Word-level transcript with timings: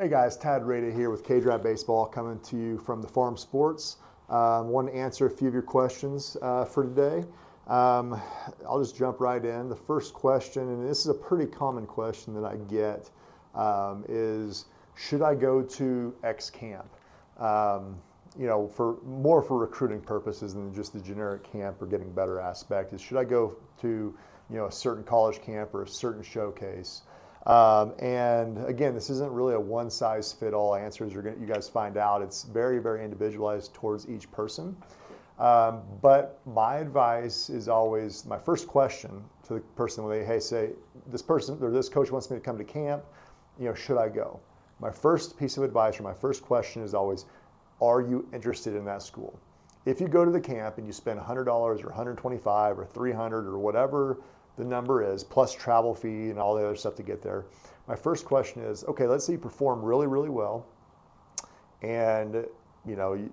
Hey 0.00 0.08
guys, 0.08 0.34
Tad 0.34 0.62
Reida 0.62 0.90
here 0.90 1.10
with 1.10 1.22
K-Drive 1.24 1.62
Baseball 1.62 2.06
coming 2.06 2.40
to 2.40 2.56
you 2.56 2.78
from 2.78 3.02
the 3.02 3.06
Farm 3.06 3.36
Sports. 3.36 3.98
Um, 4.30 4.70
want 4.70 4.88
to 4.88 4.94
answer 4.94 5.26
a 5.26 5.30
few 5.30 5.46
of 5.46 5.52
your 5.52 5.62
questions 5.62 6.38
uh, 6.40 6.64
for 6.64 6.84
today. 6.84 7.26
Um, 7.66 8.18
I'll 8.66 8.80
just 8.80 8.96
jump 8.96 9.20
right 9.20 9.44
in. 9.44 9.68
The 9.68 9.76
first 9.76 10.14
question, 10.14 10.62
and 10.62 10.88
this 10.88 11.00
is 11.00 11.08
a 11.08 11.14
pretty 11.14 11.44
common 11.44 11.84
question 11.84 12.32
that 12.32 12.46
I 12.46 12.56
get, 12.56 13.10
um, 13.54 14.06
is 14.08 14.64
should 14.94 15.20
I 15.20 15.34
go 15.34 15.60
to 15.60 16.14
X 16.24 16.48
camp? 16.48 16.88
Um, 17.36 17.98
you 18.38 18.46
know, 18.46 18.68
for 18.68 18.96
more 19.04 19.42
for 19.42 19.58
recruiting 19.58 20.00
purposes 20.00 20.54
than 20.54 20.72
just 20.72 20.94
the 20.94 21.00
generic 21.00 21.44
camp 21.52 21.82
or 21.82 21.84
getting 21.84 22.10
better 22.10 22.40
aspect 22.40 22.94
is 22.94 23.02
should 23.02 23.18
I 23.18 23.24
go 23.24 23.54
to 23.82 24.16
you 24.48 24.56
know 24.56 24.64
a 24.64 24.72
certain 24.72 25.04
college 25.04 25.42
camp 25.42 25.74
or 25.74 25.82
a 25.82 25.86
certain 25.86 26.22
showcase? 26.22 27.02
Um, 27.46 27.94
and 27.98 28.64
again, 28.66 28.94
this 28.94 29.08
isn't 29.08 29.32
really 29.32 29.54
a 29.54 29.60
one 29.60 29.90
size 29.90 30.32
fit 30.32 30.52
all 30.52 30.74
answer 30.74 31.06
as 31.06 31.12
you're 31.12 31.22
gonna, 31.22 31.36
you 31.40 31.46
guys 31.46 31.68
find 31.68 31.96
out. 31.96 32.22
It's 32.22 32.44
very, 32.44 32.78
very 32.78 33.02
individualized 33.02 33.72
towards 33.72 34.08
each 34.08 34.30
person. 34.30 34.76
Um, 35.38 35.80
but 36.02 36.38
my 36.44 36.76
advice 36.76 37.48
is 37.48 37.66
always 37.66 38.26
my 38.26 38.38
first 38.38 38.68
question 38.68 39.24
to 39.44 39.54
the 39.54 39.60
person 39.60 40.04
when 40.04 40.18
they, 40.18 40.24
hey, 40.24 40.38
say, 40.38 40.70
this 41.06 41.22
person 41.22 41.56
or 41.62 41.70
this 41.70 41.88
coach 41.88 42.10
wants 42.10 42.30
me 42.30 42.36
to 42.36 42.42
come 42.42 42.58
to 42.58 42.64
camp, 42.64 43.02
you 43.58 43.64
know, 43.64 43.74
should 43.74 43.96
I 43.96 44.10
go? 44.10 44.38
My 44.80 44.90
first 44.90 45.38
piece 45.38 45.56
of 45.56 45.62
advice 45.62 45.98
or 45.98 46.02
my 46.02 46.12
first 46.12 46.42
question 46.42 46.82
is 46.82 46.92
always, 46.92 47.24
are 47.80 48.02
you 48.02 48.28
interested 48.34 48.74
in 48.74 48.84
that 48.84 49.00
school? 49.00 49.38
If 49.86 49.98
you 49.98 50.08
go 50.08 50.26
to 50.26 50.30
the 50.30 50.40
camp 50.40 50.76
and 50.76 50.86
you 50.86 50.92
spend 50.92 51.18
$100 51.18 51.46
or 51.46 51.74
125 51.74 52.78
or 52.78 52.84
300 52.84 53.46
or 53.46 53.58
whatever 53.58 54.18
the 54.60 54.66
number 54.66 55.02
is, 55.02 55.24
plus 55.24 55.52
travel 55.54 55.94
fee 55.94 56.30
and 56.30 56.38
all 56.38 56.54
the 56.54 56.64
other 56.64 56.76
stuff 56.76 56.94
to 56.96 57.02
get 57.02 57.22
there. 57.22 57.46
My 57.88 57.96
first 57.96 58.24
question 58.24 58.62
is, 58.62 58.84
okay, 58.84 59.06
let's 59.06 59.24
say 59.24 59.32
you 59.32 59.38
perform 59.38 59.82
really, 59.82 60.06
really 60.06 60.28
well, 60.28 60.66
and 61.82 62.46
you 62.86 62.94
know 62.94 63.14
you, 63.14 63.30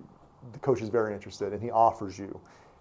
the 0.52 0.58
coach 0.58 0.80
is 0.80 0.88
very 0.88 1.14
interested, 1.14 1.52
and 1.52 1.62
he 1.62 1.70
offers 1.70 2.18
you. 2.18 2.40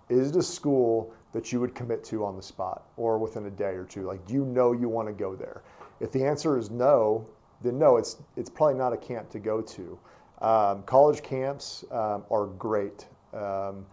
Is 0.09 0.29
it 0.29 0.35
a 0.37 0.41
school 0.41 1.13
that 1.33 1.51
you 1.51 1.59
would 1.59 1.75
commit 1.75 2.03
to 2.05 2.23
on 2.23 2.37
the 2.37 2.41
spot 2.41 2.85
or 2.95 3.17
within 3.17 3.45
a 3.45 3.51
day 3.51 3.75
or 3.75 3.83
two? 3.83 4.03
Like, 4.03 4.25
do 4.25 4.33
you 4.33 4.45
know 4.45 4.71
you 4.71 4.87
want 4.87 5.09
to 5.09 5.13
go 5.13 5.35
there? 5.35 5.61
If 5.99 6.11
the 6.13 6.23
answer 6.23 6.57
is 6.57 6.71
no, 6.71 7.27
then 7.61 7.77
no, 7.77 7.97
it's 7.97 8.17
it's 8.37 8.49
probably 8.49 8.75
not 8.75 8.93
a 8.93 8.97
camp 8.97 9.29
to 9.31 9.39
go 9.39 9.61
to. 9.61 9.99
Um, 10.39 10.83
college 10.83 11.21
camps 11.21 11.83
um, 11.91 12.23
are 12.31 12.45
great 12.45 13.07
um, 13.33 13.85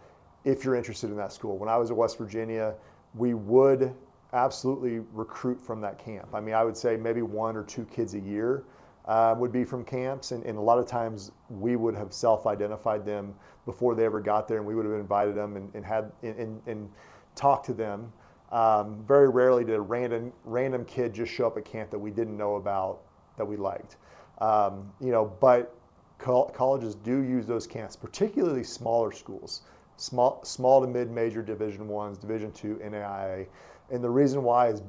if 0.45 0.63
you're 0.63 0.75
interested 0.75 1.09
in 1.09 1.17
that 1.17 1.33
school. 1.33 1.57
When 1.57 1.67
I 1.67 1.77
was 1.77 1.91
at 1.91 1.97
West 1.97 2.17
Virginia, 2.17 2.75
we 3.15 3.33
would 3.33 3.93
absolutely 4.35 4.99
recruit 5.13 5.59
from 5.59 5.81
that 5.81 5.97
camp. 5.97 6.27
I 6.33 6.41
mean, 6.41 6.53
I 6.53 6.63
would 6.63 6.77
say 6.77 6.97
maybe 6.97 7.21
one 7.21 7.55
or 7.55 7.63
two 7.63 7.85
kids 7.85 8.13
a 8.13 8.19
year 8.19 8.65
uh, 9.05 9.33
would 9.37 9.51
be 9.51 9.63
from 9.63 9.83
camps, 9.83 10.31
and, 10.31 10.43
and, 10.45 10.57
a 10.57 10.61
lot 10.61 10.77
of 10.77 10.87
times 10.87 11.31
we 11.49 11.75
would 11.75 11.95
have 11.95 12.11
self-identified 12.11 13.05
them 13.05 13.33
before 13.65 13.95
they 13.95 14.03
ever 14.03 14.19
got 14.19 14.47
there, 14.47 14.57
and 14.57 14.65
we 14.65 14.75
would 14.75 14.85
have 14.85 14.95
invited 14.95 15.35
them 15.35 15.55
and, 15.55 15.73
and 15.73 15.85
had 15.85 16.11
and, 16.23 16.61
and, 16.65 16.89
talked 17.35 17.65
to 17.65 17.73
them. 17.73 18.11
Um, 18.51 19.03
very 19.07 19.27
rarely 19.29 19.65
did 19.65 19.75
a 19.75 19.81
random 19.81 20.31
random 20.45 20.85
kid 20.85 21.13
just 21.13 21.31
show 21.31 21.47
up 21.47 21.57
at 21.57 21.65
camp 21.65 21.91
that 21.91 21.99
we 21.99 22.11
didn't 22.11 22.37
know 22.37 22.55
about 22.55 23.01
that 23.37 23.45
we 23.45 23.57
liked. 23.57 23.97
Um, 24.39 24.91
you 25.01 25.11
know, 25.11 25.33
but 25.39 25.75
co- 26.17 26.45
colleges 26.45 26.95
do 26.95 27.19
use 27.19 27.45
those 27.45 27.67
camps, 27.67 27.95
particularly 27.95 28.63
smaller 28.63 29.11
schools, 29.11 29.63
small 29.97 30.43
small 30.43 30.81
to 30.81 30.87
mid 30.87 31.11
major 31.11 31.41
Division 31.41 31.87
ones, 31.87 32.17
Division 32.17 32.51
two, 32.51 32.79
NAIA 32.83 33.47
and 33.91 34.03
the 34.03 34.09
reason 34.09 34.43
why 34.43 34.69
is 34.69 34.81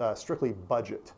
uh, 0.00 0.14
strictly 0.14 0.52
budget. 0.52 1.12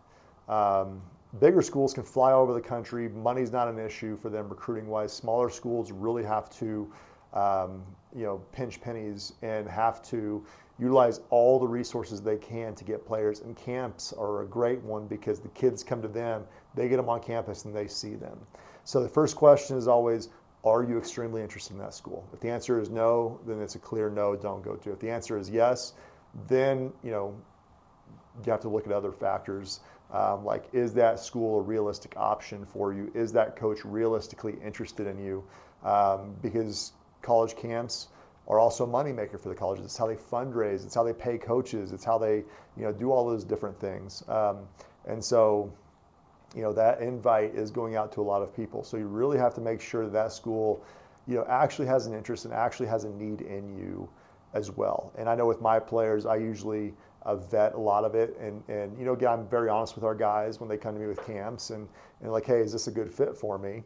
Um, 0.48 1.00
bigger 1.40 1.62
schools 1.62 1.92
can 1.92 2.02
fly 2.02 2.32
over 2.32 2.52
the 2.52 2.60
country. 2.60 3.08
Money's 3.08 3.52
not 3.52 3.68
an 3.68 3.78
issue 3.78 4.16
for 4.16 4.30
them 4.30 4.48
recruiting 4.48 4.88
wise. 4.88 5.12
Smaller 5.12 5.50
schools 5.50 5.92
really 5.92 6.24
have 6.24 6.48
to, 6.58 6.90
um, 7.32 7.82
you 8.14 8.24
know, 8.24 8.38
pinch 8.52 8.80
pennies 8.80 9.34
and 9.42 9.68
have 9.68 10.02
to 10.04 10.44
utilize 10.78 11.20
all 11.30 11.58
the 11.58 11.66
resources 11.66 12.22
they 12.22 12.36
can 12.36 12.74
to 12.74 12.84
get 12.84 13.04
players. 13.06 13.40
And 13.40 13.56
camps 13.56 14.12
are 14.12 14.42
a 14.42 14.46
great 14.46 14.80
one 14.82 15.06
because 15.06 15.40
the 15.40 15.48
kids 15.48 15.82
come 15.82 16.00
to 16.02 16.08
them, 16.08 16.44
they 16.74 16.88
get 16.88 16.96
them 16.96 17.08
on 17.08 17.20
campus, 17.20 17.64
and 17.64 17.74
they 17.74 17.88
see 17.88 18.14
them. 18.14 18.38
So 18.84 19.02
the 19.02 19.08
first 19.08 19.36
question 19.36 19.76
is 19.76 19.88
always, 19.88 20.28
are 20.64 20.82
you 20.82 20.98
extremely 20.98 21.42
interested 21.42 21.72
in 21.72 21.78
that 21.78 21.94
school? 21.94 22.26
If 22.32 22.40
the 22.40 22.50
answer 22.50 22.80
is 22.80 22.90
no, 22.90 23.38
then 23.46 23.60
it's 23.60 23.74
a 23.74 23.78
clear 23.78 24.10
no, 24.10 24.34
don't 24.34 24.62
go 24.62 24.76
to. 24.76 24.90
It. 24.90 24.92
If 24.94 24.98
the 25.00 25.10
answer 25.10 25.38
is 25.38 25.50
yes, 25.50 25.94
then 26.48 26.92
you 27.02 27.10
know 27.10 27.34
you 28.44 28.52
have 28.52 28.60
to 28.60 28.68
look 28.68 28.86
at 28.86 28.92
other 28.92 29.12
factors 29.12 29.80
um, 30.12 30.44
like 30.44 30.64
is 30.72 30.94
that 30.94 31.20
school 31.20 31.58
a 31.58 31.62
realistic 31.62 32.14
option 32.16 32.64
for 32.64 32.92
you? 32.92 33.10
Is 33.14 33.32
that 33.32 33.56
coach 33.56 33.84
realistically 33.84 34.56
interested 34.64 35.06
in 35.06 35.18
you? 35.18 35.44
Um, 35.84 36.34
because 36.42 36.92
college 37.22 37.56
camps 37.56 38.08
are 38.46 38.58
also 38.58 38.84
a 38.84 38.86
moneymaker 38.86 39.38
for 39.38 39.50
the 39.50 39.54
colleges. 39.54 39.84
It's 39.84 39.96
how 39.98 40.06
they 40.06 40.16
fundraise. 40.16 40.84
It's 40.84 40.94
how 40.94 41.04
they 41.04 41.12
pay 41.12 41.36
coaches. 41.36 41.92
It's 41.92 42.04
how 42.04 42.16
they 42.16 42.36
you 42.76 42.84
know 42.84 42.92
do 42.92 43.12
all 43.12 43.26
those 43.26 43.44
different 43.44 43.78
things. 43.78 44.24
Um, 44.28 44.60
and 45.06 45.22
so 45.22 45.70
you 46.56 46.62
know 46.62 46.72
that 46.72 47.02
invite 47.02 47.54
is 47.54 47.70
going 47.70 47.94
out 47.94 48.10
to 48.12 48.22
a 48.22 48.22
lot 48.22 48.40
of 48.40 48.56
people. 48.56 48.82
So 48.82 48.96
you 48.96 49.06
really 49.06 49.36
have 49.36 49.54
to 49.54 49.60
make 49.60 49.80
sure 49.80 50.04
that, 50.04 50.12
that 50.12 50.32
school 50.32 50.82
you 51.26 51.36
know 51.36 51.44
actually 51.50 51.86
has 51.88 52.06
an 52.06 52.14
interest 52.14 52.46
and 52.46 52.54
actually 52.54 52.88
has 52.88 53.04
a 53.04 53.10
need 53.10 53.42
in 53.42 53.76
you 53.76 54.08
as 54.54 54.70
well. 54.70 55.12
And 55.18 55.28
I 55.28 55.34
know 55.34 55.46
with 55.46 55.60
my 55.60 55.78
players, 55.78 56.26
I 56.26 56.36
usually 56.36 56.94
uh, 57.22 57.36
vet 57.36 57.74
a 57.74 57.78
lot 57.78 58.04
of 58.04 58.14
it. 58.14 58.36
And, 58.40 58.62
and, 58.68 58.98
you 58.98 59.04
know, 59.04 59.12
again, 59.12 59.30
I'm 59.30 59.48
very 59.48 59.68
honest 59.68 59.94
with 59.94 60.04
our 60.04 60.14
guys 60.14 60.60
when 60.60 60.68
they 60.68 60.76
come 60.76 60.94
to 60.94 61.00
me 61.00 61.06
with 61.06 61.24
camps 61.26 61.70
and, 61.70 61.88
and 62.22 62.32
like, 62.32 62.46
hey, 62.46 62.60
is 62.60 62.72
this 62.72 62.86
a 62.86 62.90
good 62.90 63.12
fit 63.12 63.36
for 63.36 63.58
me? 63.58 63.82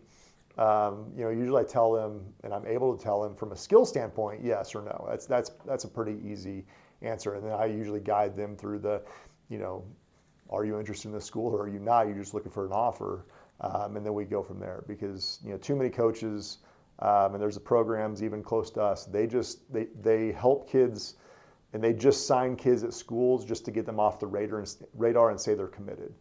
Um, 0.59 1.11
you 1.17 1.25
know, 1.25 1.31
usually 1.31 1.63
I 1.63 1.65
tell 1.65 1.93
them, 1.93 2.23
and 2.45 2.53
I'm 2.53 2.67
able 2.67 2.97
to 2.97 3.03
tell 3.03 3.23
them 3.23 3.35
from 3.35 3.53
a 3.53 3.57
skill 3.57 3.87
standpoint, 3.87 4.45
yes 4.45 4.75
or 4.75 4.83
no. 4.83 5.07
That's 5.09 5.25
that's 5.27 5.51
that's 5.67 5.85
a 5.85 5.89
pretty 5.89 6.21
easy 6.23 6.67
answer. 7.01 7.35
And 7.35 7.45
then 7.45 7.53
I 7.53 7.65
usually 7.65 8.01
guide 8.01 8.37
them 8.37 8.57
through 8.57 8.81
the, 8.81 9.03
you 9.49 9.59
know, 9.59 9.83
are 10.51 10.67
you 10.67 10.79
interested 10.79 11.09
in 11.09 11.15
the 11.15 11.21
school 11.21 11.55
or 11.55 11.63
are 11.63 11.69
you 11.69 11.79
not? 11.79 12.07
You're 12.07 12.19
just 12.19 12.35
looking 12.35 12.53
for 12.53 12.67
an 12.67 12.73
offer, 12.73 13.25
um, 13.63 13.97
and 13.97 14.05
then 14.05 14.13
we 14.13 14.25
go 14.25 14.43
from 14.43 14.61
there. 14.61 14.85
Because 14.87 15.41
you 15.43 15.53
know, 15.53 15.57
too 15.57 15.75
many 15.75 15.89
coaches 15.89 16.59
um, 17.03 17.35
and 17.35 17.43
there's 17.43 17.59
programs 17.59 18.23
even 18.23 18.43
close 18.43 18.71
to 18.71 18.83
us. 18.83 19.05
They 19.05 19.27
just 19.27 19.71
they 19.73 19.89
they 20.01 20.33
help 20.33 20.71
kids, 20.71 21.17
and 21.73 21.83
they 21.83 21.93
just 21.93 22.27
sign 22.27 22.57
kids 22.57 22.85
at 22.85 22.95
schools 22.95 23.45
just 23.45 23.65
to 23.67 23.71
get 23.71 23.85
them 23.85 24.01
off 24.01 24.19
the 24.19 24.27
radar 24.27 24.61
and 24.61 24.77
radar 24.95 25.31
and 25.31 25.41
say 25.41 25.55
they're 25.55 25.67
committed. 25.67 26.15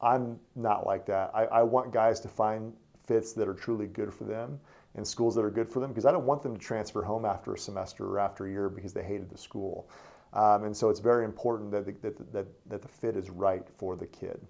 I'm 0.00 0.38
not 0.54 0.86
like 0.86 1.06
that. 1.06 1.32
I, 1.34 1.44
I 1.46 1.62
want 1.62 1.92
guys 1.92 2.20
to 2.20 2.28
find 2.28 2.72
fits 3.04 3.32
that 3.32 3.48
are 3.48 3.54
truly 3.54 3.86
good 3.86 4.12
for 4.12 4.24
them 4.24 4.60
and 4.94 5.06
schools 5.06 5.34
that 5.34 5.44
are 5.44 5.50
good 5.50 5.68
for 5.68 5.80
them 5.80 5.90
because 5.90 6.04
I 6.04 6.12
don't 6.12 6.26
want 6.26 6.42
them 6.42 6.54
to 6.54 6.60
transfer 6.60 7.02
home 7.02 7.24
after 7.24 7.54
a 7.54 7.58
semester 7.58 8.06
or 8.06 8.18
after 8.18 8.46
a 8.46 8.50
year 8.50 8.68
because 8.68 8.92
they 8.92 9.02
hated 9.02 9.30
the 9.30 9.38
school. 9.38 9.88
Um, 10.34 10.64
and 10.64 10.76
so 10.76 10.90
it's 10.90 11.00
very 11.00 11.24
important 11.24 11.70
that 11.70 11.86
the, 11.86 11.92
that, 12.02 12.32
that, 12.32 12.46
that 12.66 12.82
the 12.82 12.88
fit 12.88 13.16
is 13.16 13.30
right 13.30 13.66
for 13.78 13.96
the 13.96 14.06
kid. 14.06 14.40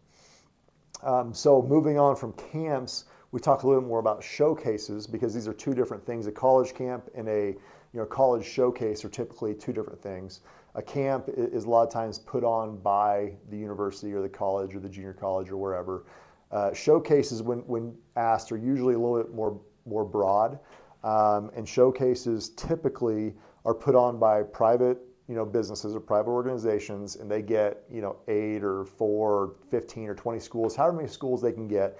Um, 1.03 1.33
so 1.33 1.63
moving 1.63 1.99
on 1.99 2.17
from 2.17 2.33
camps, 2.33 3.05
we 3.31 3.41
talk 3.41 3.63
a 3.63 3.67
little 3.67 3.83
bit 3.83 3.89
more 3.89 3.99
about 3.99 4.23
showcases 4.23 5.07
because 5.07 5.35
these 5.35 5.47
are 5.47 5.53
two 5.53 5.75
different 5.75 6.05
things. 6.05 6.27
A 6.27 6.33
college 6.33 6.75
camp 6.75 7.11
and 7.15 7.29
a 7.29 7.49
you 7.93 8.01
know 8.01 8.07
college 8.07 8.45
showcase 8.45 9.05
are 9.05 9.09
typically 9.09 9.55
two 9.55 9.73
different 9.73 10.01
things. 10.03 10.41
A 10.75 10.83
camp 10.83 11.29
is 11.29 11.65
a 11.65 11.69
lot 11.69 11.87
of 11.87 11.93
times 11.93 12.19
put 12.19 12.45
on 12.45 12.79
by 12.79 13.33
the 13.51 13.57
university 13.57 14.13
or 14.13 14.23
the 14.23 14.29
college 14.29 14.75
or 14.75 14.81
the 14.81 14.89
junior 14.89 15.13
college 15.13 15.51
or 15.51 15.57
wherever. 15.57 16.05
Uh, 16.51 16.73
showcases, 16.73 17.43
when, 17.43 17.59
when 17.61 17.95
asked, 18.17 18.53
are 18.53 18.57
usually 18.57 18.95
a 18.95 18.99
little 18.99 19.19
bit 19.19 19.35
more 19.35 19.61
more 19.85 20.05
broad, 20.05 20.59
um, 21.05 21.51
and 21.55 21.69
showcases 21.69 22.51
typically 22.51 23.35
are 23.65 23.75
put 23.75 23.95
on 23.95 24.19
by 24.19 24.43
private 24.43 24.99
you 25.29 25.35
know 25.35 25.45
businesses 25.45 25.95
or 25.95 26.01
private 26.01 26.31
organizations, 26.31 27.17
and 27.17 27.31
they 27.31 27.43
get 27.43 27.83
you 27.91 28.01
know 28.01 28.17
eight 28.29 28.65
or 28.65 28.87
four, 28.87 29.33
or 29.33 29.55
fifteen 29.71 30.09
or 30.09 30.15
twenty 30.15 30.41
schools, 30.41 30.75
however 30.75 30.97
many 30.97 31.09
schools 31.09 31.43
they 31.43 31.53
can 31.53 31.69
get 31.69 31.99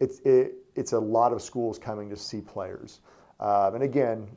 it's 0.00 0.20
it, 0.20 0.54
it's 0.74 0.92
a 0.92 0.98
lot 0.98 1.32
of 1.32 1.42
schools 1.42 1.78
coming 1.78 2.10
to 2.10 2.16
see 2.16 2.40
players. 2.40 3.00
Um, 3.40 3.74
and 3.74 3.82
again, 3.82 4.28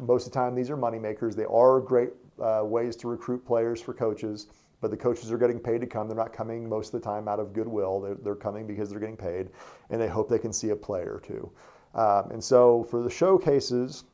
most 0.00 0.26
of 0.26 0.32
the 0.32 0.38
time 0.38 0.54
these 0.54 0.70
are 0.70 0.76
money 0.76 0.98
makers. 0.98 1.34
They 1.34 1.44
are 1.44 1.80
great 1.80 2.10
uh, 2.40 2.62
ways 2.64 2.96
to 2.96 3.08
recruit 3.08 3.44
players 3.44 3.80
for 3.80 3.92
coaches, 3.92 4.48
but 4.80 4.90
the 4.90 4.96
coaches 4.96 5.32
are 5.32 5.38
getting 5.38 5.58
paid 5.58 5.80
to 5.80 5.86
come. 5.86 6.08
They're 6.08 6.16
not 6.16 6.32
coming 6.32 6.68
most 6.68 6.94
of 6.94 7.00
the 7.00 7.04
time 7.04 7.28
out 7.28 7.40
of 7.40 7.52
goodwill. 7.52 8.00
They're, 8.00 8.14
they're 8.14 8.34
coming 8.34 8.66
because 8.66 8.90
they're 8.90 9.00
getting 9.00 9.16
paid, 9.16 9.48
and 9.90 10.00
they 10.00 10.08
hope 10.08 10.28
they 10.28 10.38
can 10.38 10.52
see 10.52 10.70
a 10.70 10.76
player 10.76 11.20
too. 11.24 11.50
Um, 11.94 12.30
and 12.30 12.42
so 12.42 12.84
for 12.84 13.02
the 13.02 13.10
showcases, 13.10 14.04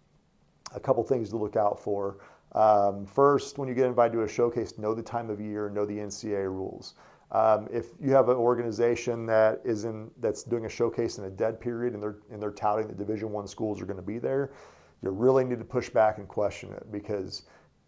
a 0.75 0.81
couple 0.81 1.02
things 1.02 1.28
to 1.31 1.37
look 1.37 1.56
out 1.56 1.78
for. 1.78 2.19
Um, 2.52 3.05
first, 3.05 3.58
when 3.58 3.69
you 3.69 3.75
get 3.75 3.87
invited 3.87 4.12
to 4.12 4.22
a 4.22 4.28
showcase, 4.28 4.78
know 4.78 4.94
the 4.94 5.02
time 5.02 5.28
of 5.28 5.40
year, 5.40 5.69
know 5.69 5.84
the 5.84 5.99
NCAA 5.99 6.44
rules. 6.44 6.94
Um, 7.34 7.66
if 7.72 7.86
you 8.00 8.12
have 8.12 8.28
an 8.28 8.36
organization 8.36 9.26
that 9.26 9.60
is 9.64 9.84
in 9.84 10.08
that's 10.20 10.44
doing 10.44 10.66
a 10.66 10.69
showcase 10.69 11.19
in 11.19 11.25
a 11.25 11.31
dead 11.31 11.60
period 11.60 11.92
and 11.92 12.00
they're 12.02 12.19
and 12.31 12.40
they're 12.40 12.52
touting 12.52 12.86
that 12.86 12.96
Division 12.96 13.32
One 13.32 13.48
schools 13.48 13.82
are 13.82 13.86
going 13.86 13.96
to 13.96 14.02
be 14.02 14.19
there, 14.19 14.52
you 15.02 15.10
really 15.10 15.44
need 15.44 15.58
to 15.58 15.64
push 15.64 15.90
back 15.90 16.19
and 16.19 16.28
question 16.28 16.72
it 16.72 16.90
because 16.92 17.42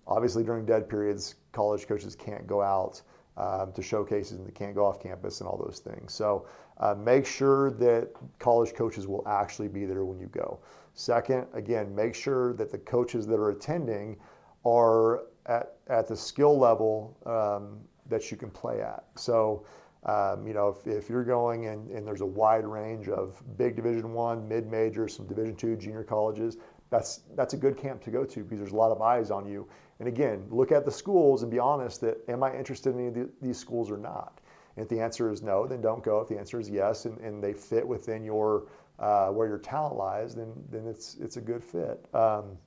obviously 0.08 0.43
during 0.43 0.66
dead 0.66 0.88
periods, 0.88 1.37
college 1.52 1.87
coaches 1.87 2.16
can't 2.16 2.44
go 2.48 2.60
out 2.60 3.00
um, 3.37 3.72
to 3.72 3.82
showcases 3.82 4.38
and 4.38 4.46
they 4.48 4.50
can't 4.50 4.75
go 4.75 4.84
off 4.84 5.00
campus 5.00 5.40
and 5.40 5.48
all 5.48 5.56
those 5.56 5.78
things. 5.78 6.12
So 6.12 6.48
uh, 6.78 6.96
make 6.96 7.25
sure 7.25 7.70
that 7.72 8.10
college 8.40 8.75
coaches 8.75 9.06
will 9.06 9.26
actually 9.28 9.69
be 9.69 9.84
there 9.84 10.04
when 10.04 10.19
you 10.19 10.26
go. 10.26 10.58
Second, 10.94 11.46
again, 11.52 11.94
make 11.94 12.16
sure 12.16 12.52
that 12.54 12.72
the 12.72 12.78
coaches 12.78 13.28
that 13.28 13.38
are 13.38 13.50
attending 13.50 14.16
are 14.64 15.25
at, 15.46 15.76
at 15.87 16.08
the 16.08 16.16
skill 16.16 16.58
level 16.58 17.16
um, 17.26 17.78
that 18.08 18.31
you 18.31 18.37
can 18.37 18.50
play 18.50 18.81
at. 18.82 19.05
So, 19.17 19.64
um, 20.05 20.47
you 20.47 20.55
know, 20.55 20.69
if, 20.69 20.87
if 20.87 21.08
you're 21.11 21.25
going 21.25 21.67
and, 21.67 21.91
and 21.91 22.06
there's 22.06 22.20
a 22.20 22.26
wide 22.26 22.64
range 22.64 23.08
of 23.08 23.43
big 23.56 23.76
Division 23.76 24.12
One, 24.12 24.49
mid 24.49 24.70
majors, 24.70 25.17
some 25.17 25.26
Division 25.26 25.56
Two, 25.56 25.76
junior 25.76 26.05
colleges, 26.05 26.56
that's 26.91 27.23
that's 27.35 27.55
a 27.55 27.56
good 27.56 27.76
camp 27.76 28.03
to 28.05 28.11
go 28.11 28.25
to 28.25 28.43
because 28.44 28.58
there's 28.58 28.73
a 28.73 28.76
lot 28.76 28.93
of 28.93 29.03
eyes 29.03 29.31
on 29.31 29.47
you. 29.47 29.69
And 29.99 30.08
again, 30.08 30.47
look 30.50 30.73
at 30.73 30.85
the 30.85 30.91
schools 30.91 31.43
and 31.43 31.50
be 31.50 31.58
honest 31.58 32.00
that 32.03 32.19
am 32.29 32.43
I 32.43 32.55
interested 32.55 32.94
in 32.94 33.08
any 33.08 33.20
of 33.20 33.29
these 33.41 33.58
schools 33.58 33.91
or 33.91 33.97
not? 33.97 34.41
And 34.76 34.85
if 34.85 34.88
the 34.91 35.00
answer 35.00 35.31
is 35.31 35.43
no, 35.43 35.67
then 35.67 35.81
don't 35.81 36.05
go. 36.05 36.20
If 36.20 36.29
the 36.29 36.38
answer 36.38 36.61
is 36.61 36.69
yes, 36.69 37.06
and, 37.06 37.19
and 37.20 37.43
they 37.43 37.55
fit 37.55 37.87
within 37.87 38.23
your 38.23 38.69
uh, 38.99 39.29
where 39.29 39.49
your 39.49 39.58
talent 39.58 39.97
lies, 39.97 40.35
then 40.35 40.53
then 40.70 40.87
it's 40.87 41.17
it's 41.20 41.37
a 41.37 41.41
good 41.41 41.64
fit. 41.64 42.06
Um, 42.14 42.58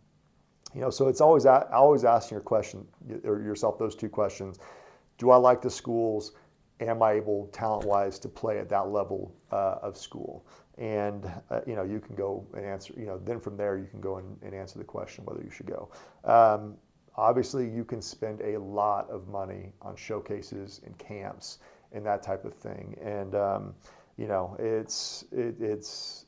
you 0.73 0.81
know, 0.81 0.89
so 0.89 1.07
it's 1.07 1.21
always 1.21 1.45
always 1.45 2.03
asking 2.03 2.35
your 2.35 2.43
question 2.43 2.85
or 3.23 3.41
yourself 3.41 3.77
those 3.77 3.95
two 3.95 4.09
questions: 4.09 4.59
Do 5.19 5.29
I 5.29 5.35
like 5.35 5.61
the 5.61 5.69
schools? 5.69 6.31
Am 6.79 7.03
I 7.03 7.11
able, 7.11 7.47
talent-wise, 7.47 8.17
to 8.19 8.29
play 8.29 8.57
at 8.57 8.69
that 8.69 8.89
level 8.89 9.35
uh, 9.51 9.75
of 9.81 9.97
school? 9.97 10.47
And 10.77 11.29
uh, 11.51 11.59
you 11.67 11.75
know, 11.75 11.83
you 11.83 11.99
can 11.99 12.15
go 12.15 12.47
and 12.55 12.65
answer. 12.65 12.93
You 12.97 13.05
know, 13.05 13.19
then 13.25 13.39
from 13.39 13.57
there 13.57 13.77
you 13.77 13.85
can 13.85 13.99
go 13.99 14.17
and, 14.17 14.37
and 14.41 14.55
answer 14.55 14.79
the 14.79 14.85
question 14.85 15.25
whether 15.25 15.43
you 15.43 15.51
should 15.51 15.67
go. 15.67 15.89
Um, 16.23 16.77
obviously, 17.15 17.69
you 17.69 17.83
can 17.83 18.01
spend 18.01 18.39
a 18.41 18.57
lot 18.57 19.09
of 19.09 19.27
money 19.27 19.73
on 19.81 19.97
showcases 19.97 20.79
and 20.85 20.97
camps 20.97 21.59
and 21.91 22.05
that 22.05 22.23
type 22.23 22.45
of 22.45 22.53
thing. 22.53 22.97
And 23.03 23.35
um, 23.35 23.73
you 24.17 24.27
know, 24.27 24.55
it's 24.57 25.25
it, 25.33 25.55
it's 25.59 26.25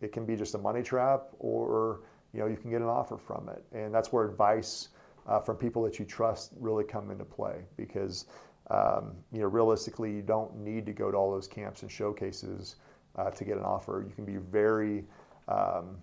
it 0.00 0.10
can 0.10 0.26
be 0.26 0.34
just 0.34 0.56
a 0.56 0.58
money 0.58 0.82
trap, 0.82 1.28
or 1.38 2.00
you 2.32 2.40
know, 2.40 2.46
you 2.46 2.56
can 2.56 2.70
get 2.70 2.80
an 2.80 2.88
offer 2.88 3.16
from 3.16 3.48
it, 3.48 3.64
and 3.72 3.94
that's 3.94 4.12
where 4.12 4.24
advice 4.28 4.88
uh, 5.26 5.40
from 5.40 5.56
people 5.56 5.82
that 5.82 5.98
you 5.98 6.04
trust 6.04 6.52
really 6.58 6.84
come 6.84 7.10
into 7.10 7.24
play 7.24 7.64
because 7.76 8.26
um, 8.70 9.12
you 9.32 9.40
know, 9.40 9.48
realistically, 9.48 10.12
you 10.12 10.22
don't 10.22 10.56
need 10.56 10.86
to 10.86 10.92
go 10.92 11.10
to 11.10 11.16
all 11.16 11.30
those 11.30 11.48
camps 11.48 11.82
and 11.82 11.90
showcases 11.90 12.76
uh, 13.16 13.30
to 13.30 13.44
get 13.44 13.56
an 13.58 13.64
offer. 13.64 14.04
You 14.08 14.14
can 14.14 14.24
be 14.24 14.36
very 14.36 15.04
um, 15.48 15.96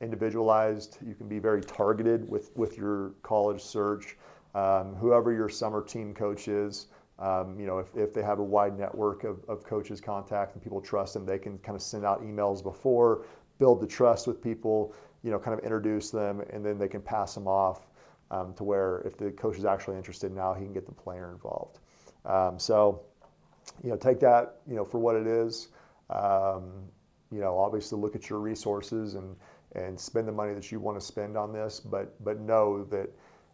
individualized. 0.00 0.98
You 1.06 1.14
can 1.14 1.28
be 1.28 1.38
very 1.38 1.60
targeted 1.60 2.28
with 2.28 2.50
with 2.56 2.78
your 2.78 3.12
college 3.22 3.60
search. 3.60 4.16
Um, 4.54 4.94
whoever 4.94 5.32
your 5.32 5.48
summer 5.48 5.82
team 5.82 6.14
coach 6.14 6.48
is, 6.48 6.86
um, 7.18 7.60
you 7.60 7.66
know, 7.66 7.78
if, 7.78 7.94
if 7.94 8.14
they 8.14 8.22
have 8.22 8.38
a 8.38 8.44
wide 8.44 8.78
network 8.78 9.24
of, 9.24 9.44
of 9.46 9.62
coaches 9.62 10.00
contact 10.00 10.54
and 10.54 10.62
people 10.62 10.80
trust 10.80 11.14
them, 11.14 11.26
they 11.26 11.38
can 11.38 11.58
kind 11.58 11.76
of 11.76 11.82
send 11.82 12.04
out 12.04 12.22
emails 12.22 12.62
before, 12.62 13.26
build 13.58 13.80
the 13.80 13.86
trust 13.86 14.26
with 14.26 14.42
people, 14.42 14.94
you 15.22 15.30
know, 15.30 15.38
kind 15.38 15.56
of 15.56 15.62
introduce 15.64 16.10
them, 16.10 16.42
and 16.50 16.64
then 16.64 16.78
they 16.78 16.88
can 16.88 17.02
pass 17.02 17.34
them 17.34 17.46
off 17.46 17.87
um, 18.30 18.54
to 18.54 18.64
where 18.64 19.02
if 19.06 19.16
the 19.16 19.30
coach 19.30 19.56
is 19.56 19.64
actually 19.64 19.96
interested 19.96 20.32
now, 20.32 20.54
he 20.54 20.64
can 20.64 20.72
get 20.72 20.86
the 20.86 20.92
player 20.92 21.30
involved. 21.32 21.78
Um, 22.24 22.58
so, 22.58 23.02
you 23.82 23.90
know, 23.90 23.96
take 23.96 24.20
that, 24.20 24.60
you 24.66 24.76
know, 24.76 24.84
for 24.84 24.98
what 24.98 25.16
it 25.16 25.26
is. 25.26 25.68
Um, 26.10 26.72
you 27.30 27.40
know, 27.40 27.58
obviously 27.58 27.98
look 27.98 28.16
at 28.16 28.30
your 28.30 28.40
resources 28.40 29.14
and 29.14 29.36
and 29.72 30.00
spend 30.00 30.26
the 30.26 30.32
money 30.32 30.54
that 30.54 30.72
you 30.72 30.80
want 30.80 30.98
to 30.98 31.04
spend 31.04 31.36
on 31.36 31.52
this, 31.52 31.78
but 31.78 32.22
but 32.24 32.40
know 32.40 32.84
that 32.84 33.10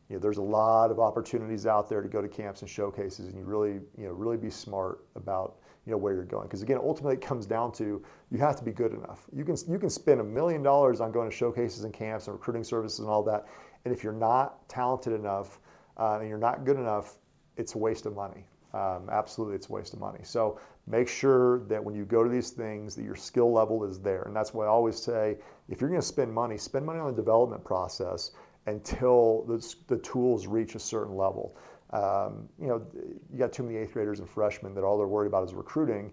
you 0.08 0.16
know, 0.16 0.20
there's 0.20 0.38
a 0.38 0.42
lot 0.42 0.90
of 0.90 1.00
opportunities 1.00 1.66
out 1.66 1.88
there 1.88 2.02
to 2.02 2.08
go 2.08 2.20
to 2.20 2.28
camps 2.28 2.60
and 2.60 2.70
showcases, 2.70 3.26
and 3.26 3.38
you 3.38 3.44
really, 3.44 3.80
you 3.96 4.06
know, 4.06 4.12
really 4.12 4.36
be 4.36 4.50
smart 4.50 5.06
about, 5.16 5.56
you 5.86 5.92
know, 5.92 5.96
where 5.96 6.12
you're 6.12 6.24
going. 6.24 6.46
Because 6.46 6.62
again, 6.62 6.78
ultimately, 6.82 7.14
it 7.14 7.22
comes 7.22 7.46
down 7.46 7.72
to 7.72 8.02
you 8.30 8.38
have 8.38 8.56
to 8.56 8.64
be 8.64 8.70
good 8.70 8.92
enough. 8.92 9.24
You 9.34 9.44
can 9.44 9.56
you 9.66 9.78
can 9.78 9.90
spend 9.90 10.20
a 10.20 10.24
million 10.24 10.62
dollars 10.62 11.00
on 11.00 11.10
going 11.10 11.30
to 11.30 11.34
showcases 11.34 11.84
and 11.84 11.92
camps 11.92 12.26
and 12.26 12.34
recruiting 12.34 12.64
services 12.64 13.00
and 13.00 13.08
all 13.08 13.22
that, 13.24 13.46
and 13.84 13.94
if 13.94 14.02
you're 14.02 14.12
not 14.12 14.68
talented 14.68 15.12
enough 15.12 15.60
uh, 15.98 16.18
and 16.18 16.28
you're 16.28 16.38
not 16.38 16.64
good 16.64 16.76
enough, 16.76 17.16
it's 17.56 17.74
a 17.74 17.78
waste 17.78 18.06
of 18.06 18.14
money. 18.14 18.44
Um, 18.72 19.08
absolutely, 19.10 19.54
it's 19.54 19.68
a 19.68 19.72
waste 19.72 19.92
of 19.92 20.00
money. 20.00 20.18
So 20.24 20.58
make 20.88 21.06
sure 21.06 21.60
that 21.66 21.82
when 21.82 21.94
you 21.94 22.04
go 22.04 22.24
to 22.24 22.28
these 22.28 22.50
things, 22.50 22.96
that 22.96 23.04
your 23.04 23.14
skill 23.14 23.52
level 23.52 23.84
is 23.84 24.00
there, 24.00 24.22
and 24.22 24.34
that's 24.34 24.52
why 24.52 24.64
I 24.64 24.68
always 24.68 25.00
say, 25.00 25.36
if 25.68 25.80
you're 25.80 25.90
going 25.90 26.00
to 26.00 26.06
spend 26.06 26.32
money, 26.32 26.58
spend 26.58 26.84
money 26.84 26.98
on 26.98 27.06
the 27.06 27.16
development 27.16 27.64
process 27.64 28.32
until 28.66 29.44
the, 29.46 29.74
the 29.86 29.98
tools 29.98 30.48
reach 30.48 30.74
a 30.74 30.80
certain 30.80 31.16
level. 31.16 31.56
Um, 31.90 32.48
you 32.60 32.66
know, 32.66 32.84
you 33.32 33.38
got 33.38 33.52
too 33.52 33.62
many 33.62 33.76
eighth 33.76 33.92
graders 33.92 34.18
and 34.18 34.28
freshmen 34.28 34.74
that 34.74 34.82
all 34.82 34.98
they're 34.98 35.06
worried 35.06 35.28
about 35.28 35.46
is 35.46 35.54
recruiting, 35.54 36.10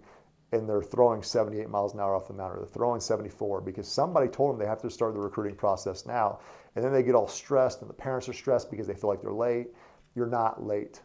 and 0.52 0.68
they're 0.68 0.82
throwing 0.82 1.24
78 1.24 1.70
miles 1.70 1.94
an 1.94 2.00
hour 2.00 2.16
off 2.16 2.28
the 2.28 2.34
mound, 2.34 2.54
or 2.54 2.58
they're 2.58 2.68
throwing 2.68 3.00
74 3.00 3.62
because 3.62 3.88
somebody 3.88 4.28
told 4.28 4.52
them 4.52 4.60
they 4.60 4.66
have 4.66 4.82
to 4.82 4.90
start 4.90 5.14
the 5.14 5.20
recruiting 5.20 5.56
process 5.56 6.06
now, 6.06 6.40
and 6.76 6.84
then 6.84 6.92
they 6.92 7.04
get 7.04 7.16
all 7.16 7.28
stressed, 7.28 7.82
and 7.82 7.90
the 7.90 7.94
parents 7.94 8.28
are 8.28 8.34
stressed 8.34 8.70
because 8.70 8.88
they 8.88 8.94
feel 8.94 9.10
like 9.10 9.22
they're 9.22 9.32
late. 9.32 9.68
You're 10.16 10.28
not 10.28 10.66
late. 10.66 11.02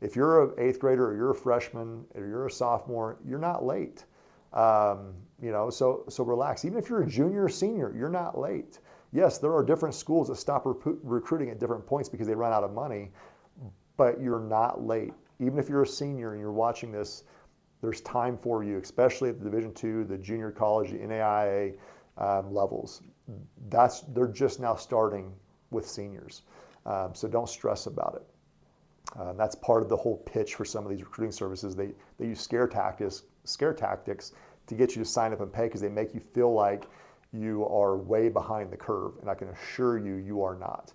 If 0.00 0.16
you're 0.16 0.44
an 0.44 0.50
eighth 0.58 0.78
grader, 0.78 1.08
or 1.08 1.16
you're 1.16 1.30
a 1.30 1.34
freshman, 1.34 2.04
or 2.14 2.26
you're 2.26 2.46
a 2.46 2.50
sophomore, 2.50 3.18
you're 3.26 3.38
not 3.38 3.64
late. 3.64 4.04
Um, 4.52 5.14
you 5.40 5.52
know, 5.52 5.68
so 5.68 6.04
so 6.08 6.24
relax. 6.24 6.64
Even 6.64 6.78
if 6.78 6.88
you're 6.88 7.02
a 7.02 7.06
junior 7.06 7.44
or 7.44 7.48
senior, 7.48 7.94
you're 7.94 8.08
not 8.08 8.38
late 8.38 8.78
yes, 9.12 9.38
there 9.38 9.54
are 9.54 9.64
different 9.64 9.94
schools 9.94 10.28
that 10.28 10.36
stop 10.36 10.64
recruiting 10.84 11.50
at 11.50 11.58
different 11.58 11.86
points 11.86 12.08
because 12.08 12.26
they 12.26 12.34
run 12.34 12.52
out 12.52 12.62
of 12.62 12.72
money, 12.72 13.10
but 13.96 14.20
you're 14.20 14.40
not 14.40 14.84
late. 14.84 15.12
Even 15.40 15.58
if 15.58 15.68
you're 15.68 15.82
a 15.82 15.86
senior 15.86 16.32
and 16.32 16.40
you're 16.40 16.52
watching 16.52 16.92
this, 16.92 17.24
there's 17.80 18.00
time 18.00 18.38
for 18.38 18.64
you, 18.64 18.78
especially 18.78 19.28
at 19.28 19.38
the 19.38 19.44
Division 19.44 19.72
two, 19.72 20.04
the 20.04 20.16
junior 20.16 20.50
college, 20.50 20.90
the 20.90 20.98
NAIA 20.98 21.76
um, 22.18 22.52
levels. 22.52 23.02
That's 23.68 24.00
they're 24.00 24.28
just 24.28 24.60
now 24.60 24.74
starting 24.74 25.32
with 25.70 25.86
seniors, 25.86 26.42
um, 26.86 27.14
so 27.14 27.28
don't 27.28 27.48
stress 27.48 27.86
about 27.86 28.14
it. 28.16 29.18
Uh, 29.18 29.32
that's 29.34 29.54
part 29.54 29.82
of 29.82 29.88
the 29.88 29.96
whole 29.96 30.18
pitch 30.18 30.54
for 30.54 30.64
some 30.64 30.84
of 30.84 30.90
these 30.90 31.00
recruiting 31.00 31.32
services. 31.32 31.74
They 31.76 31.90
they 32.18 32.26
use 32.26 32.40
scare 32.40 32.66
tactics, 32.66 33.24
scare 33.44 33.74
tactics 33.74 34.32
to 34.66 34.74
get 34.74 34.96
you 34.96 35.02
to 35.02 35.08
sign 35.08 35.32
up 35.32 35.40
and 35.40 35.52
pay 35.52 35.64
because 35.64 35.80
they 35.80 35.88
make 35.88 36.14
you 36.14 36.20
feel 36.20 36.52
like 36.52 36.86
you 37.32 37.66
are 37.68 37.96
way 37.96 38.28
behind 38.28 38.70
the 38.70 38.76
curve, 38.76 39.12
and 39.20 39.30
I 39.30 39.34
can 39.34 39.48
assure 39.48 39.98
you, 39.98 40.14
you 40.14 40.42
are 40.42 40.56
not. 40.56 40.92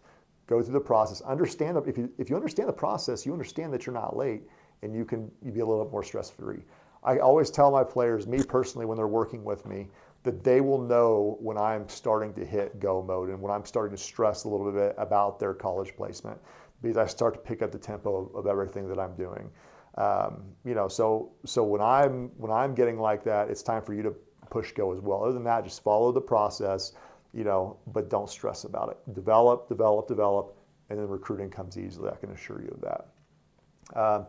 Go 0.48 0.62
through 0.62 0.74
the 0.74 0.80
process. 0.80 1.22
Understand 1.22 1.78
if 1.86 1.98
you 1.98 2.12
if 2.18 2.30
you 2.30 2.36
understand 2.36 2.68
the 2.68 2.74
process, 2.74 3.25
you 3.25 3.31
understand 3.31 3.72
that 3.74 3.86
you're 3.86 3.94
not 3.94 4.16
late, 4.16 4.44
and 4.83 4.95
you 4.95 5.06
can 5.06 5.31
you 5.44 5.51
be 5.51 5.60
a 5.60 5.66
little 5.66 5.83
bit 5.83 5.92
more 5.92 6.04
stress 6.04 6.30
free. 6.30 6.63
I 7.04 7.18
always 7.18 7.50
tell 7.50 7.72
my 7.72 7.83
players, 7.83 8.28
me 8.28 8.44
personally, 8.44 8.86
when 8.86 8.98
they're 8.98 9.07
working 9.07 9.44
with 9.44 9.66
me, 9.66 9.88
that 10.24 10.44
they 10.44 10.62
will 10.62 10.80
know 10.80 11.38
when 11.40 11.57
I'm 11.57 11.90
starting 11.90 12.33
to 12.35 12.45
hit 12.45 12.80
go 12.80 13.02
mode 13.02 13.30
and 13.30 13.42
when 13.42 13.52
I'm 13.52 13.66
starting 13.66 13.95
to 13.97 14.02
stress 14.02 14.44
a 14.44 14.50
little 14.50 14.71
bit 14.71 14.94
about 14.97 15.40
their 15.40 15.54
college 15.54 15.95
placement 15.95 16.40
because 16.81 16.97
I 16.97 17.07
start 17.07 17.33
to 17.33 17.40
pick 17.40 17.61
up 17.61 17.71
the 17.71 17.80
tempo 17.80 18.30
of, 18.30 18.35
of 18.35 18.47
everything 18.47 18.88
that 18.90 19.00
I'm 19.00 19.16
doing. 19.16 19.50
Um, 19.97 20.44
you 20.64 20.73
know, 20.73 20.88
so 20.88 21.31
so 21.45 21.64
when 21.64 21.81
I'm 21.81 22.30
when 22.38 22.52
I'm 22.52 22.73
getting 22.76 23.00
like 23.00 23.23
that, 23.26 23.50
it's 23.50 23.64
time 23.64 23.83
for 23.83 23.94
you 23.94 24.04
to 24.04 24.14
push 24.50 24.71
go 24.71 24.94
as 24.94 25.00
well. 25.00 25.23
Other 25.23 25.33
than 25.33 25.44
that, 25.45 25.64
just 25.64 25.83
follow 25.83 26.11
the 26.11 26.21
process, 26.21 26.94
you 27.33 27.44
know, 27.44 27.78
but 27.88 28.09
don't 28.09 28.30
stress 28.30 28.64
about 28.64 28.90
it. 28.90 29.16
Develop, 29.16 29.68
develop, 29.69 30.07
develop, 30.07 30.56
and 30.90 31.00
then 31.00 31.07
recruiting 31.07 31.50
comes 31.50 31.78
easily. 31.78 32.09
I 32.09 32.16
can 32.16 32.31
assure 32.31 32.61
you 32.61 32.69
of 32.69 32.81
that. 32.81 34.00
Um, 34.00 34.26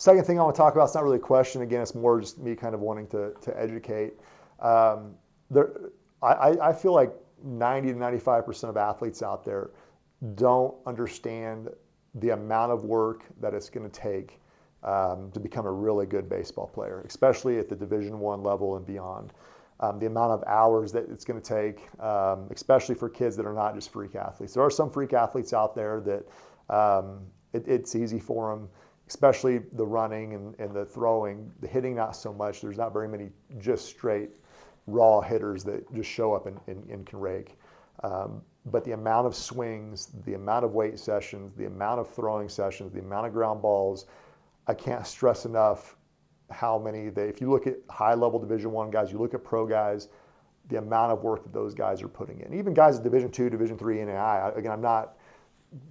second 0.00 0.24
thing 0.24 0.40
I 0.40 0.42
want 0.42 0.56
to 0.56 0.58
talk 0.58 0.74
about, 0.74 0.84
it's 0.84 0.94
not 0.94 1.04
really 1.04 1.18
a 1.18 1.20
question. 1.20 1.60
Again, 1.60 1.82
it's 1.82 1.94
more 1.94 2.20
just 2.20 2.38
me 2.38 2.56
kind 2.56 2.74
of 2.74 2.80
wanting 2.80 3.06
to, 3.08 3.34
to 3.42 3.60
educate. 3.60 4.14
Um, 4.58 5.14
there, 5.50 5.72
I, 6.22 6.56
I 6.60 6.72
feel 6.72 6.94
like 6.94 7.12
90 7.44 7.92
to 7.92 7.94
95% 7.98 8.64
of 8.64 8.76
athletes 8.78 9.22
out 9.22 9.44
there 9.44 9.70
don't 10.34 10.74
understand 10.86 11.68
the 12.14 12.30
amount 12.30 12.72
of 12.72 12.84
work 12.84 13.24
that 13.42 13.52
it's 13.52 13.68
going 13.68 13.88
to 13.88 14.00
take 14.00 14.40
um, 14.84 15.30
to 15.32 15.40
become 15.40 15.66
a 15.66 15.70
really 15.70 16.06
good 16.06 16.30
baseball 16.30 16.66
player, 16.66 17.02
especially 17.06 17.58
at 17.58 17.68
the 17.68 17.76
Division 17.76 18.18
One 18.20 18.42
level 18.42 18.76
and 18.76 18.86
beyond 18.86 19.34
um, 19.80 19.98
the 19.98 20.06
amount 20.06 20.32
of 20.32 20.42
hours 20.46 20.92
that 20.92 21.10
it's 21.10 21.26
going 21.26 21.40
to 21.40 21.46
take, 21.46 21.88
um, 22.02 22.46
especially 22.50 22.94
for 22.94 23.10
kids 23.10 23.36
that 23.36 23.44
are 23.44 23.52
not 23.52 23.74
just 23.74 23.92
freak 23.92 24.14
athletes. 24.14 24.54
There 24.54 24.62
are 24.62 24.70
some 24.70 24.90
freak 24.90 25.12
athletes 25.12 25.52
out 25.52 25.74
there 25.74 26.00
that 26.00 26.74
um, 26.74 27.20
it, 27.52 27.68
it's 27.68 27.94
easy 27.94 28.18
for 28.18 28.54
them, 28.54 28.68
especially 29.10 29.58
the 29.72 29.84
running 29.84 30.34
and, 30.34 30.54
and 30.60 30.72
the 30.72 30.84
throwing. 30.84 31.50
The 31.60 31.66
hitting, 31.66 31.96
not 31.96 32.14
so 32.14 32.32
much. 32.32 32.60
There's 32.60 32.78
not 32.78 32.92
very 32.92 33.08
many 33.08 33.30
just 33.58 33.86
straight 33.86 34.30
raw 34.86 35.20
hitters 35.20 35.64
that 35.64 35.92
just 35.92 36.08
show 36.08 36.32
up 36.32 36.46
and, 36.46 36.60
and, 36.68 36.88
and 36.88 37.04
can 37.04 37.18
rake. 37.18 37.58
Um, 38.04 38.40
but 38.66 38.84
the 38.84 38.92
amount 38.92 39.26
of 39.26 39.34
swings, 39.34 40.10
the 40.24 40.34
amount 40.34 40.64
of 40.64 40.74
weight 40.74 40.96
sessions, 40.96 41.52
the 41.56 41.66
amount 41.66 41.98
of 41.98 42.08
throwing 42.08 42.48
sessions, 42.48 42.92
the 42.92 43.00
amount 43.00 43.26
of 43.26 43.32
ground 43.32 43.60
balls, 43.60 44.06
I 44.68 44.74
can't 44.74 45.04
stress 45.04 45.44
enough 45.44 45.96
how 46.52 46.78
many 46.78 47.08
they, 47.08 47.28
if 47.28 47.40
you 47.40 47.50
look 47.50 47.66
at 47.66 47.78
high 47.88 48.14
level 48.14 48.38
division 48.38 48.70
one 48.72 48.90
guys 48.90 49.12
you 49.12 49.18
look 49.18 49.34
at 49.34 49.44
pro 49.44 49.66
guys 49.66 50.08
the 50.68 50.78
amount 50.78 51.12
of 51.12 51.22
work 51.22 51.44
that 51.44 51.52
those 51.52 51.74
guys 51.74 52.02
are 52.02 52.08
putting 52.08 52.40
in 52.40 52.52
even 52.52 52.74
guys 52.74 52.98
at 52.98 53.04
division 53.04 53.30
two 53.30 53.48
division 53.48 53.78
three 53.78 54.02
NAI 54.04 54.50
again 54.56 54.72
i'm 54.72 54.80
not 54.80 55.16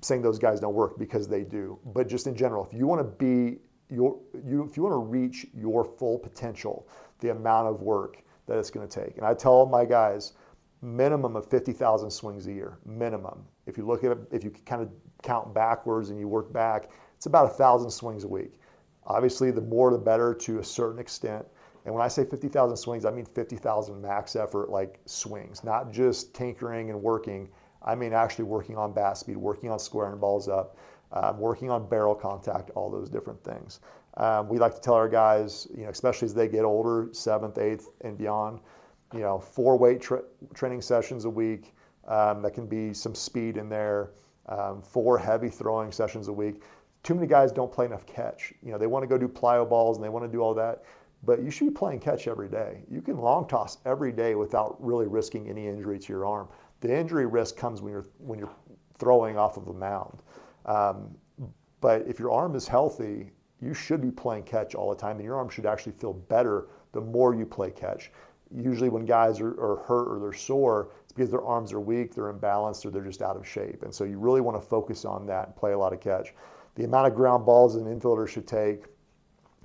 saying 0.01 0.21
those 0.21 0.39
guys 0.39 0.59
don't 0.59 0.73
work 0.73 0.97
because 0.99 1.27
they 1.27 1.43
do 1.43 1.79
but 1.93 2.07
just 2.07 2.27
in 2.27 2.35
general 2.35 2.65
if 2.65 2.73
you 2.73 2.85
want 2.85 2.99
to 2.99 3.25
be 3.25 3.59
your, 3.89 4.19
you, 4.45 4.63
if 4.63 4.77
you 4.77 4.83
want 4.83 4.93
to 4.93 4.97
reach 4.97 5.47
your 5.53 5.83
full 5.83 6.19
potential, 6.19 6.87
the 7.19 7.31
amount 7.31 7.67
of 7.67 7.81
work 7.81 8.23
that 8.45 8.57
it's 8.57 8.69
going 8.69 8.87
to 8.87 9.05
take. 9.05 9.17
And 9.17 9.25
I 9.25 9.33
tell 9.33 9.65
my 9.65 9.85
guys, 9.85 10.33
minimum 10.81 11.35
of 11.35 11.49
50,000 11.49 12.09
swings 12.09 12.47
a 12.47 12.53
year, 12.53 12.77
minimum. 12.85 13.43
If 13.65 13.77
you 13.77 13.85
look 13.85 14.03
at 14.03 14.11
it, 14.11 14.19
if 14.31 14.43
you 14.43 14.51
kind 14.65 14.81
of 14.81 14.89
count 15.23 15.53
backwards 15.53 16.09
and 16.09 16.19
you 16.19 16.27
work 16.27 16.53
back, 16.53 16.89
it's 17.15 17.25
about 17.25 17.45
a 17.45 17.53
thousand 17.53 17.89
swings 17.89 18.23
a 18.23 18.27
week. 18.27 18.59
Obviously, 19.05 19.51
the 19.51 19.61
more 19.61 19.91
the 19.91 19.97
better 19.97 20.33
to 20.33 20.59
a 20.59 20.63
certain 20.63 20.99
extent. 20.99 21.45
And 21.85 21.93
when 21.93 22.03
I 22.03 22.07
say 22.07 22.23
50,000 22.23 22.77
swings, 22.77 23.05
I 23.05 23.11
mean 23.11 23.25
50,000 23.25 23.99
max 23.99 24.35
effort 24.35 24.69
like 24.69 24.99
swings, 25.05 25.63
not 25.63 25.91
just 25.91 26.33
tinkering 26.33 26.91
and 26.91 27.01
working. 27.01 27.49
I 27.81 27.95
mean 27.95 28.13
actually 28.13 28.45
working 28.45 28.77
on 28.77 28.93
bat 28.93 29.17
speed, 29.17 29.37
working 29.37 29.69
on 29.69 29.79
squaring 29.79 30.19
balls 30.19 30.47
up, 30.47 30.77
um, 31.11 31.39
working 31.39 31.69
on 31.69 31.87
barrel 31.87 32.15
contact, 32.15 32.69
all 32.71 32.89
those 32.89 33.09
different 33.09 33.43
things. 33.43 33.79
Um, 34.17 34.49
we 34.49 34.57
like 34.57 34.75
to 34.75 34.81
tell 34.81 34.95
our 34.95 35.09
guys, 35.09 35.67
you 35.75 35.83
know, 35.83 35.89
especially 35.89 36.25
as 36.25 36.33
they 36.33 36.47
get 36.47 36.65
older, 36.65 37.09
seventh, 37.11 37.57
eighth, 37.57 37.89
and 38.01 38.17
beyond, 38.17 38.59
you 39.13 39.21
know, 39.21 39.39
four 39.39 39.77
weight 39.77 40.01
tra- 40.01 40.23
training 40.53 40.81
sessions 40.81 41.25
a 41.25 41.29
week. 41.29 41.73
Um, 42.07 42.41
that 42.41 42.53
can 42.53 42.65
be 42.65 42.93
some 42.93 43.13
speed 43.13 43.57
in 43.57 43.69
there. 43.69 44.11
Um, 44.47 44.81
four 44.81 45.17
heavy 45.19 45.49
throwing 45.49 45.91
sessions 45.91 46.27
a 46.27 46.33
week. 46.33 46.63
Too 47.03 47.13
many 47.13 47.27
guys 47.27 47.51
don't 47.51 47.71
play 47.71 47.85
enough 47.85 48.05
catch. 48.07 48.51
You 48.63 48.71
know, 48.71 48.77
they 48.77 48.87
want 48.87 49.03
to 49.03 49.07
go 49.07 49.17
do 49.17 49.27
plyo 49.27 49.69
balls 49.69 49.97
and 49.97 50.03
they 50.03 50.09
want 50.09 50.25
to 50.25 50.31
do 50.31 50.41
all 50.41 50.55
that, 50.55 50.83
but 51.23 51.41
you 51.41 51.51
should 51.51 51.67
be 51.67 51.73
playing 51.73 51.99
catch 51.99 52.27
every 52.27 52.49
day. 52.49 52.83
You 52.89 53.01
can 53.01 53.17
long 53.17 53.47
toss 53.47 53.77
every 53.85 54.11
day 54.11 54.35
without 54.35 54.75
really 54.83 55.05
risking 55.05 55.47
any 55.47 55.67
injury 55.67 55.99
to 55.99 56.13
your 56.13 56.25
arm. 56.25 56.47
The 56.81 56.95
injury 56.95 57.25
risk 57.25 57.57
comes 57.57 57.81
when 57.81 57.91
you're 57.91 58.07
when 58.19 58.39
you're 58.39 58.53
throwing 58.97 59.37
off 59.37 59.57
of 59.57 59.67
a 59.67 59.73
mound. 59.73 60.21
Um, 60.65 61.15
but 61.81 62.05
if 62.07 62.19
your 62.19 62.31
arm 62.31 62.55
is 62.55 62.67
healthy, 62.67 63.31
you 63.61 63.73
should 63.73 64.01
be 64.01 64.11
playing 64.11 64.43
catch 64.43 64.75
all 64.75 64.89
the 64.89 64.95
time, 64.95 65.17
and 65.17 65.25
your 65.25 65.35
arm 65.35 65.49
should 65.49 65.65
actually 65.65 65.93
feel 65.93 66.13
better 66.13 66.67
the 66.91 67.01
more 67.01 67.33
you 67.35 67.45
play 67.45 67.71
catch. 67.71 68.11
Usually, 68.55 68.89
when 68.89 69.05
guys 69.05 69.39
are, 69.39 69.51
are 69.61 69.77
hurt 69.77 70.07
or 70.07 70.19
they're 70.19 70.33
sore, 70.33 70.89
it's 71.03 71.13
because 71.13 71.29
their 71.29 71.43
arms 71.43 71.71
are 71.71 71.79
weak, 71.79 72.15
they're 72.15 72.33
imbalanced, 72.33 72.85
or 72.85 72.89
they're 72.89 73.03
just 73.03 73.21
out 73.21 73.35
of 73.35 73.47
shape. 73.47 73.83
And 73.83 73.93
so, 73.93 74.03
you 74.03 74.17
really 74.17 74.41
want 74.41 74.61
to 74.61 74.67
focus 74.67 75.05
on 75.05 75.25
that 75.27 75.47
and 75.47 75.55
play 75.55 75.73
a 75.73 75.77
lot 75.77 75.93
of 75.93 75.99
catch. 75.99 76.33
The 76.75 76.85
amount 76.85 77.07
of 77.07 77.15
ground 77.15 77.45
balls 77.45 77.75
an 77.75 77.85
infielder 77.85 78.27
should 78.27 78.47
take, 78.47 78.85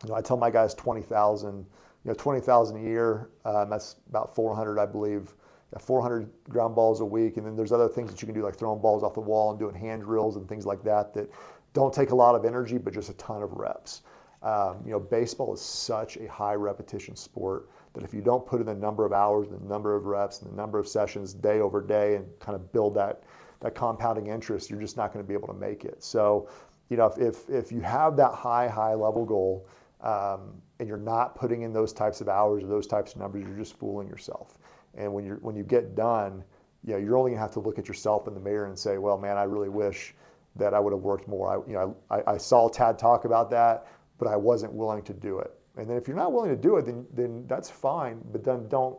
you 0.03 0.11
know, 0.11 0.17
I 0.17 0.21
tell 0.21 0.37
my 0.37 0.51
guys 0.51 0.75
20,000, 0.75 1.59
you 1.59 1.65
know, 2.05 2.15
20,000 2.15 2.77
a 2.77 2.81
year. 2.81 3.31
Um, 3.45 3.71
that's 3.71 3.97
about 4.09 4.35
400, 4.35 4.79
I 4.79 4.87
believe. 4.87 5.35
400 5.83 6.31
ground 6.49 6.75
balls 6.75 7.01
a 7.01 7.05
week, 7.05 7.37
and 7.37 7.47
then 7.47 7.57
there's 7.57 7.73
other 7.73 7.89
things 7.89 8.11
that 8.11 8.23
you 8.23 8.27
can 8.27 8.35
do 8.35 8.43
like 8.43 8.57
throwing 8.57 8.81
balls 8.81 9.03
off 9.03 9.15
the 9.15 9.21
wall 9.21 9.51
and 9.51 9.59
doing 9.59 9.75
hand 9.75 10.03
drills 10.03 10.37
and 10.37 10.49
things 10.49 10.67
like 10.67 10.83
that 10.85 11.13
that 11.15 11.31
don't 11.73 11.93
take 11.93 12.11
a 12.11 12.15
lot 12.15 12.35
of 12.35 12.45
energy, 12.45 12.79
but 12.79 12.95
just 12.95 13.11
a 13.11 13.15
ton 13.15 13.43
of 13.43 13.53
reps. 13.53 14.03
Um, 14.43 14.83
you 14.85 14.93
know, 14.93 15.01
baseball 15.01 15.55
is 15.55 15.61
such 15.61 16.17
a 16.19 16.29
high 16.29 16.55
repetition 16.55 17.17
sport 17.17 17.71
that 17.95 18.05
if 18.05 18.13
you 18.13 18.21
don't 18.21 18.45
put 18.45 18.61
in 18.61 18.67
the 18.67 18.75
number 18.75 19.07
of 19.07 19.13
hours, 19.13 19.49
the 19.49 19.59
number 19.67 19.97
of 19.97 20.05
reps, 20.05 20.43
and 20.43 20.53
the 20.53 20.57
number 20.57 20.79
of 20.79 20.87
sessions 20.87 21.33
day 21.33 21.61
over 21.61 21.81
day, 21.81 22.17
and 22.17 22.27
kind 22.41 22.55
of 22.55 22.73
build 22.73 22.95
that 22.95 23.23
that 23.61 23.75
compounding 23.75 24.27
interest, 24.27 24.69
you're 24.69 24.81
just 24.81 24.97
not 24.97 25.13
going 25.13 25.25
to 25.25 25.27
be 25.27 25.33
able 25.33 25.49
to 25.49 25.55
make 25.55 25.87
it. 25.87 26.05
So, 26.05 26.49
you 26.91 26.99
know, 26.99 27.07
if 27.07 27.19
if, 27.19 27.49
if 27.49 27.73
you 27.73 27.81
have 27.81 28.17
that 28.19 28.35
high 28.35 28.69
high 28.69 28.95
level 28.95 29.25
goal 29.25 29.67
um, 30.03 30.61
and 30.79 30.87
you're 30.87 30.99
not 30.99 31.35
putting 31.35 31.63
in 31.63 31.73
those 31.73 31.93
types 31.93 32.21
of 32.21 32.29
hours 32.29 32.63
or 32.63 32.67
those 32.67 32.87
types 32.87 33.15
of 33.15 33.21
numbers, 33.21 33.45
you're 33.47 33.57
just 33.57 33.79
fooling 33.79 34.09
yourself. 34.09 34.59
And 34.97 35.13
when 35.13 35.25
you 35.25 35.39
when 35.43 35.57
you 35.57 35.65
get 35.65 35.95
done, 35.95 36.45
you 36.85 36.93
know, 36.93 36.99
you're 36.99 37.17
only 37.17 37.33
to 37.33 37.39
have 37.39 37.53
to 37.53 37.61
look 37.61 37.79
at 37.79 37.89
yourself 37.89 38.29
in 38.29 38.35
the 38.35 38.41
mirror 38.41 38.67
and 38.67 38.79
say, 38.79 38.99
well, 38.99 39.19
man, 39.19 39.37
I 39.37 39.45
really 39.45 39.69
wish 39.69 40.15
that 40.57 40.75
I 40.75 40.81
would 40.81 40.93
have 40.93 41.03
worked 41.03 41.27
more. 41.27 41.51
I, 41.51 41.69
you 41.69 41.75
know, 41.75 41.97
I, 42.11 42.35
I 42.35 42.37
saw 42.37 42.69
Tad 42.69 42.99
talk 42.99 43.25
about 43.25 43.51
that, 43.51 43.87
but 44.19 44.29
I 44.29 44.37
wasn't 44.37 44.73
willing 44.73 45.03
to 45.03 45.13
do 45.13 45.39
it. 45.39 45.53
And 45.77 45.89
then 45.89 45.97
if 45.97 46.07
you're 46.07 46.17
not 46.17 46.33
willing 46.33 46.51
to 46.51 46.57
do 46.57 46.77
it, 46.77 46.87
then, 46.87 47.07
then 47.13 47.45
that's 47.49 47.69
fine. 47.69 48.21
But 48.31 48.45
then 48.45 48.69
don't 48.69 48.99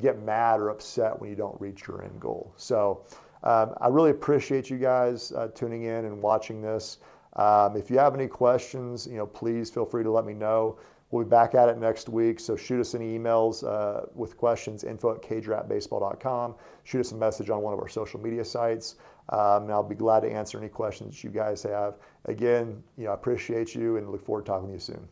get 0.00 0.22
mad 0.22 0.60
or 0.60 0.68
upset 0.68 1.18
when 1.18 1.28
you 1.30 1.36
don't 1.36 1.60
reach 1.60 1.86
your 1.88 2.02
end 2.02 2.20
goal. 2.20 2.52
So 2.56 3.04
um, 3.42 3.74
I 3.80 3.88
really 3.88 4.10
appreciate 4.10 4.70
you 4.70 4.78
guys 4.78 5.32
uh, 5.32 5.48
tuning 5.48 5.84
in 5.84 6.04
and 6.04 6.22
watching 6.22 6.62
this. 6.62 6.98
Um, 7.34 7.76
if 7.76 7.90
you 7.90 7.98
have 7.98 8.14
any 8.14 8.28
questions, 8.28 9.06
you 9.06 9.16
know, 9.16 9.26
please 9.26 9.70
feel 9.70 9.86
free 9.86 10.04
to 10.04 10.10
let 10.10 10.24
me 10.24 10.34
know. 10.34 10.78
We'll 11.12 11.24
be 11.24 11.28
back 11.28 11.54
at 11.54 11.68
it 11.68 11.78
next 11.78 12.08
week. 12.08 12.40
So 12.40 12.56
shoot 12.56 12.80
us 12.80 12.94
any 12.94 13.18
emails 13.18 13.62
uh, 13.64 14.06
with 14.14 14.38
questions, 14.38 14.82
info 14.82 15.14
at 15.14 15.22
kdrapbaseball.com. 15.22 16.54
Shoot 16.84 17.00
us 17.00 17.12
a 17.12 17.16
message 17.16 17.50
on 17.50 17.60
one 17.60 17.74
of 17.74 17.80
our 17.80 17.88
social 17.88 18.18
media 18.18 18.44
sites. 18.44 18.96
Um, 19.28 19.64
and 19.64 19.72
I'll 19.72 19.82
be 19.82 19.94
glad 19.94 20.20
to 20.20 20.32
answer 20.32 20.58
any 20.58 20.70
questions 20.70 21.22
you 21.22 21.30
guys 21.30 21.62
have. 21.64 21.98
Again, 22.24 22.82
you 22.96 23.04
know, 23.04 23.10
I 23.10 23.14
appreciate 23.14 23.74
you 23.74 23.98
and 23.98 24.10
look 24.10 24.24
forward 24.24 24.46
to 24.46 24.50
talking 24.50 24.68
to 24.68 24.72
you 24.72 24.80
soon. 24.80 25.06